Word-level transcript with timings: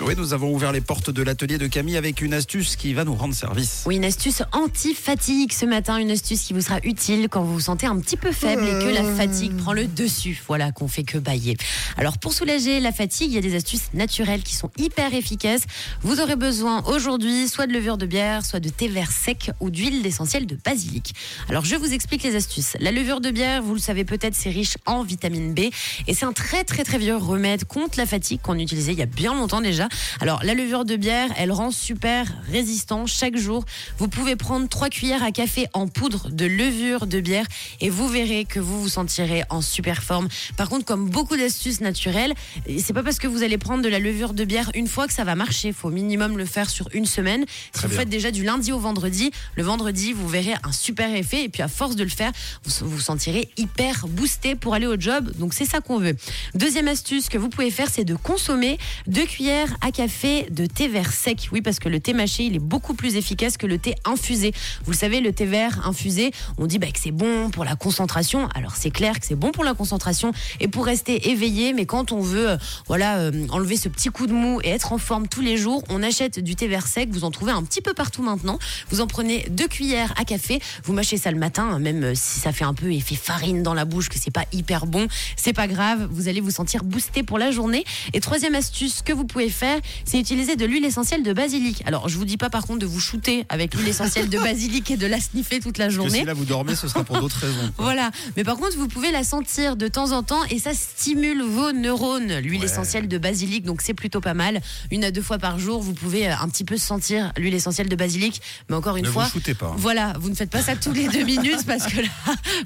Oui, 0.00 0.14
nous 0.16 0.32
avons 0.32 0.52
ouvert 0.52 0.72
les 0.72 0.80
portes 0.80 1.10
de 1.10 1.22
l'atelier 1.22 1.58
de 1.58 1.66
Camille 1.66 1.96
avec 1.96 2.22
une 2.22 2.34
astuce 2.34 2.76
qui 2.76 2.94
va 2.94 3.04
nous 3.04 3.14
rendre 3.14 3.34
service. 3.34 3.84
Oui, 3.86 3.96
une 3.96 4.04
astuce 4.04 4.42
anti-fatigue 4.52 5.52
ce 5.52 5.66
matin, 5.66 5.98
une 5.98 6.10
astuce 6.10 6.42
qui 6.42 6.54
vous 6.54 6.62
sera 6.62 6.78
utile 6.82 7.28
quand 7.28 7.42
vous 7.42 7.52
vous 7.54 7.60
sentez 7.60 7.86
un 7.86 7.98
petit 8.00 8.16
peu 8.16 8.32
faible 8.32 8.64
et 8.64 8.84
que 8.84 8.88
la 8.88 9.04
fatigue 9.04 9.56
prend 9.56 9.72
le 9.72 9.86
dessus. 9.86 10.42
Voilà, 10.48 10.72
qu'on 10.72 10.88
fait 10.88 11.04
que 11.04 11.18
bailler. 11.18 11.56
Alors, 11.98 12.18
pour 12.18 12.32
soulager 12.32 12.80
la 12.80 12.90
fatigue, 12.90 13.30
il 13.30 13.34
y 13.34 13.38
a 13.38 13.42
des 13.42 13.54
astuces 13.54 13.92
naturelles 13.94 14.42
qui 14.42 14.54
sont 14.56 14.70
hyper 14.78 15.14
efficaces. 15.14 15.62
Vous 16.02 16.20
aurez 16.20 16.36
besoin 16.36 16.82
aujourd'hui 16.84 17.46
soit 17.46 17.66
de 17.66 17.72
levure 17.72 17.98
de 17.98 18.06
bière, 18.06 18.44
soit 18.44 18.60
de 18.60 18.70
thé 18.70 18.88
vert 18.88 19.12
sec 19.12 19.52
ou 19.60 19.70
d'huile 19.70 20.02
d'essentiel 20.02 20.46
de 20.46 20.56
basilic. 20.64 21.14
Alors, 21.48 21.64
je 21.64 21.76
vous 21.76 21.92
explique 21.92 22.22
les 22.22 22.34
astuces. 22.34 22.76
La 22.80 22.92
levure 22.92 23.20
de 23.20 23.30
bière, 23.30 23.62
vous 23.62 23.74
le 23.74 23.80
savez 23.80 24.04
peut-être, 24.04 24.34
c'est 24.34 24.50
riche 24.50 24.78
en 24.86 25.04
vitamine 25.04 25.54
B 25.54 25.60
et 26.06 26.14
c'est 26.14 26.24
un 26.24 26.32
très 26.32 26.64
très 26.64 26.82
très 26.82 26.98
vieux 26.98 27.16
remède 27.16 27.64
contre 27.66 27.98
la 27.98 28.06
fatigue 28.06 28.40
qu'on 28.40 28.58
utilisait 28.58 28.92
il 28.92 28.98
y 28.98 29.02
a 29.02 29.06
bien 29.06 29.34
longtemps 29.34 29.60
déjà. 29.60 29.81
Alors, 30.20 30.42
la 30.44 30.54
levure 30.54 30.84
de 30.84 30.96
bière, 30.96 31.30
elle 31.36 31.52
rend 31.52 31.70
super 31.70 32.26
résistant 32.50 33.06
chaque 33.06 33.36
jour. 33.36 33.64
Vous 33.98 34.08
pouvez 34.08 34.36
prendre 34.36 34.68
3 34.68 34.88
cuillères 34.88 35.22
à 35.22 35.32
café 35.32 35.66
en 35.72 35.88
poudre 35.88 36.30
de 36.30 36.46
levure 36.46 37.06
de 37.06 37.20
bière 37.20 37.46
et 37.80 37.90
vous 37.90 38.08
verrez 38.08 38.44
que 38.44 38.60
vous 38.60 38.82
vous 38.82 38.88
sentirez 38.88 39.44
en 39.50 39.60
super 39.60 40.02
forme. 40.02 40.28
Par 40.56 40.68
contre, 40.68 40.84
comme 40.84 41.08
beaucoup 41.08 41.36
d'astuces 41.36 41.80
naturelles, 41.80 42.34
c'est 42.78 42.92
pas 42.92 43.02
parce 43.02 43.18
que 43.18 43.26
vous 43.26 43.42
allez 43.42 43.58
prendre 43.58 43.82
de 43.82 43.88
la 43.88 43.98
levure 43.98 44.34
de 44.34 44.44
bière 44.44 44.70
une 44.74 44.88
fois 44.88 45.06
que 45.06 45.12
ça 45.12 45.24
va 45.24 45.34
marcher. 45.34 45.68
Il 45.68 45.74
faut 45.74 45.88
au 45.88 45.92
minimum 45.92 46.38
le 46.38 46.44
faire 46.44 46.70
sur 46.70 46.88
une 46.92 47.06
semaine. 47.06 47.44
Si 47.74 47.82
vous 47.82 47.88
bien. 47.88 47.98
faites 47.98 48.08
déjà 48.08 48.30
du 48.30 48.44
lundi 48.44 48.72
au 48.72 48.78
vendredi, 48.78 49.30
le 49.56 49.62
vendredi, 49.62 50.12
vous 50.12 50.28
verrez 50.28 50.54
un 50.62 50.72
super 50.72 51.14
effet. 51.14 51.44
Et 51.44 51.48
puis, 51.48 51.62
à 51.62 51.68
force 51.68 51.96
de 51.96 52.04
le 52.04 52.10
faire, 52.10 52.32
vous 52.64 52.88
vous 52.88 53.00
sentirez 53.00 53.48
hyper 53.56 54.06
boosté 54.08 54.54
pour 54.54 54.74
aller 54.74 54.86
au 54.86 54.98
job. 54.98 55.32
Donc, 55.38 55.54
c'est 55.54 55.64
ça 55.64 55.80
qu'on 55.80 55.98
veut. 55.98 56.16
Deuxième 56.54 56.88
astuce 56.88 57.28
que 57.28 57.38
vous 57.38 57.48
pouvez 57.48 57.70
faire, 57.70 57.88
c'est 57.90 58.04
de 58.04 58.14
consommer 58.14 58.78
deux 59.06 59.24
cuillères 59.24 59.71
à 59.80 59.90
café 59.90 60.46
de 60.50 60.66
thé 60.66 60.88
vert 60.88 61.12
sec. 61.12 61.48
Oui, 61.52 61.62
parce 61.62 61.78
que 61.78 61.88
le 61.88 62.00
thé 62.00 62.12
mâché, 62.12 62.44
il 62.44 62.56
est 62.56 62.60
beaucoup 62.60 62.94
plus 62.94 63.16
efficace 63.16 63.56
que 63.56 63.66
le 63.66 63.78
thé 63.78 63.94
infusé. 64.04 64.52
Vous 64.84 64.92
le 64.92 64.96
savez, 64.96 65.20
le 65.20 65.32
thé 65.32 65.46
vert 65.46 65.86
infusé, 65.86 66.32
on 66.58 66.66
dit 66.66 66.78
bah, 66.78 66.88
que 66.88 66.98
c'est 67.00 67.10
bon 67.10 67.50
pour 67.50 67.64
la 67.64 67.76
concentration. 67.76 68.48
Alors, 68.54 68.76
c'est 68.76 68.90
clair 68.90 69.18
que 69.18 69.26
c'est 69.26 69.34
bon 69.34 69.52
pour 69.52 69.64
la 69.64 69.74
concentration 69.74 70.32
et 70.60 70.68
pour 70.68 70.84
rester 70.84 71.30
éveillé. 71.30 71.72
Mais 71.72 71.86
quand 71.86 72.12
on 72.12 72.20
veut, 72.20 72.50
euh, 72.50 72.56
voilà, 72.86 73.18
euh, 73.18 73.46
enlever 73.50 73.76
ce 73.76 73.88
petit 73.88 74.08
coup 74.08 74.26
de 74.26 74.32
mou 74.32 74.60
et 74.62 74.68
être 74.68 74.92
en 74.92 74.98
forme 74.98 75.28
tous 75.28 75.40
les 75.40 75.56
jours, 75.56 75.82
on 75.88 76.02
achète 76.02 76.38
du 76.38 76.56
thé 76.56 76.68
vert 76.68 76.86
sec. 76.86 77.08
Vous 77.10 77.24
en 77.24 77.30
trouvez 77.30 77.52
un 77.52 77.62
petit 77.62 77.80
peu 77.80 77.94
partout 77.94 78.22
maintenant. 78.22 78.58
Vous 78.90 79.00
en 79.00 79.06
prenez 79.06 79.46
deux 79.50 79.68
cuillères 79.68 80.12
à 80.16 80.24
café. 80.24 80.60
Vous 80.84 80.92
mâchez 80.92 81.16
ça 81.16 81.30
le 81.30 81.38
matin, 81.38 81.68
hein, 81.72 81.78
même 81.78 82.04
euh, 82.04 82.12
si 82.14 82.40
ça 82.40 82.52
fait 82.52 82.64
un 82.64 82.74
peu 82.74 82.92
effet 82.92 83.14
farine 83.14 83.62
dans 83.62 83.74
la 83.74 83.84
bouche, 83.84 84.08
que 84.08 84.18
c'est 84.18 84.30
pas 84.30 84.44
hyper 84.52 84.86
bon, 84.86 85.06
c'est 85.36 85.52
pas 85.52 85.66
grave. 85.66 86.08
Vous 86.10 86.28
allez 86.28 86.40
vous 86.40 86.50
sentir 86.50 86.84
boosté 86.84 87.22
pour 87.22 87.38
la 87.38 87.50
journée. 87.50 87.84
Et 88.12 88.20
troisième 88.20 88.54
astuce 88.54 89.02
que 89.02 89.12
vous 89.12 89.24
pouvez 89.24 89.48
faire, 89.48 89.61
c'est 90.04 90.18
utiliser 90.18 90.56
de 90.56 90.64
l'huile 90.64 90.84
essentielle 90.84 91.22
de 91.22 91.32
basilic. 91.32 91.82
Alors, 91.86 92.08
je 92.08 92.16
vous 92.18 92.24
dis 92.24 92.36
pas 92.36 92.50
par 92.50 92.66
contre 92.66 92.80
de 92.80 92.86
vous 92.86 93.00
shooter 93.00 93.44
avec 93.48 93.74
l'huile 93.74 93.88
essentielle 93.88 94.28
de 94.28 94.38
basilic 94.38 94.90
et 94.90 94.96
de 94.96 95.06
la 95.06 95.20
sniffer 95.20 95.60
toute 95.60 95.78
la 95.78 95.86
Que 95.86 95.92
journée. 95.92 96.18
si 96.20 96.24
là 96.24 96.34
vous 96.34 96.44
dormez, 96.44 96.74
ce 96.74 96.88
sera 96.88 97.04
pour 97.04 97.18
d'autres 97.20 97.38
raisons. 97.40 97.70
quoi. 97.76 97.84
Voilà, 97.84 98.10
mais 98.36 98.44
par 98.44 98.56
contre, 98.56 98.76
vous 98.76 98.88
pouvez 98.88 99.10
la 99.10 99.24
sentir 99.24 99.76
de 99.76 99.88
temps 99.88 100.12
en 100.12 100.22
temps 100.22 100.42
et 100.50 100.58
ça 100.58 100.72
stimule 100.74 101.42
vos 101.42 101.72
neurones. 101.72 102.38
L'huile 102.38 102.60
Ouais. 102.60 102.66
essentielle 102.66 103.08
de 103.08 103.18
basilic, 103.18 103.64
donc 103.64 103.80
c'est 103.82 103.94
plutôt 103.94 104.20
pas 104.20 104.34
mal. 104.34 104.60
Une 104.90 105.04
à 105.04 105.10
deux 105.10 105.22
fois 105.22 105.38
par 105.38 105.58
jour, 105.58 105.80
vous 105.82 105.92
pouvez 105.94 106.28
euh, 106.28 106.34
un 106.40 106.48
petit 106.48 106.64
peu 106.64 106.76
sentir 106.76 107.32
l'huile 107.36 107.54
essentielle 107.54 107.88
de 107.88 107.96
basilic, 107.96 108.40
mais 108.68 108.76
encore 108.76 108.96
une 108.96 109.04
Ne 109.04 109.10
fois. 109.10 109.28
vous 109.34 109.54
pas. 109.54 109.66
hein. 109.66 109.74
Voilà, 109.78 110.14
vous 110.20 110.28
ne 110.28 110.34
faites 110.34 110.50
pas 110.50 110.62
ça 110.62 110.76
tous 110.76 110.92
les 110.92 111.08
deux 111.08 111.24
minutes 111.24 111.64
parce 111.66 111.86
que 111.86 112.00
là, 112.00 112.08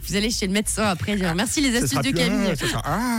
vous 0.06 0.16
allez 0.16 0.30
chez 0.30 0.46
le 0.46 0.52
médecin 0.52 0.84
après 0.84 1.16
dire 1.16 1.34
merci 1.34 1.60
les 1.60 1.70
Ce 1.78 1.84
astuces 1.84 2.00
de 2.02 2.10
Camille. 2.10 2.52
Ah. 2.84 3.18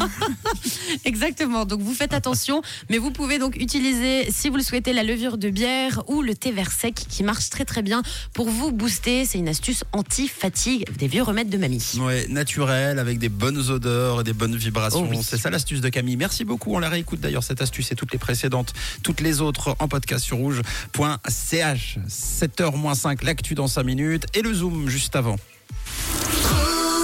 Exactement. 1.06 1.66
Donc 1.66 1.82
vous 1.82 1.94
faites 1.94 2.14
attention, 2.14 2.62
mais 2.90 2.98
vous 2.98 3.12
pouvez 3.12 3.40
donc 3.40 3.56
utiliser, 3.68 4.32
si 4.32 4.48
vous 4.48 4.56
le 4.56 4.64
souhaitez, 4.64 4.94
la 4.94 5.04
levure 5.04 5.38
de 5.38 5.50
bière 5.50 6.02
ou 6.08 6.22
le 6.22 6.34
thé 6.36 6.54
vert 6.54 6.72
sec 6.72 6.96
qui 6.96 7.22
marche 7.22 7.50
très 7.50 7.66
très 7.66 7.82
bien 7.82 8.02
pour 8.34 8.50
vous 8.50 8.72
booster. 8.72 9.26
C'est 9.26 9.40
une 9.40 9.50
astuce 9.50 9.84
anti-fatigue 9.92 10.86
des 10.96 11.10
vieux 11.10 11.22
remèdes 11.22 11.50
de 11.50 11.58
mamie. 11.58 11.84
Ouais, 12.00 12.28
naturel, 12.30 12.98
avec 12.98 13.20
des 13.20 13.28
bonnes 13.28 13.70
odeurs 13.70 14.22
et 14.22 14.24
des 14.24 14.32
bonnes 14.32 14.56
vibrations. 14.56 15.06
Oh 15.06 15.08
oui. 15.10 15.20
C'est 15.22 15.36
ça 15.36 15.50
l'astuce 15.50 15.82
de 15.82 15.90
Camille. 15.90 16.16
Merci 16.16 16.46
beaucoup. 16.46 16.76
On 16.76 16.80
la 16.80 16.88
réécoute 16.88 17.20
d'ailleurs, 17.20 17.44
cette 17.44 17.62
astuce 17.62 17.92
et 17.92 17.96
toutes 17.96 18.14
les 18.14 18.20
précédentes, 18.20 18.72
toutes 19.04 19.20
les 19.20 19.42
autres 19.42 19.76
en 19.80 19.90
podcast 19.90 20.24
sur 20.24 20.38
rouge.ch. 20.38 22.00
7h 22.08 22.78
moins 22.78 22.96
5, 22.96 23.22
l'actu 23.24 23.54
dans 23.54 23.68
5 23.68 23.84
minutes 23.84 24.28
et 24.34 24.42
le 24.42 24.54
zoom 24.54 24.88
juste 24.88 25.18
avant. 25.18 25.36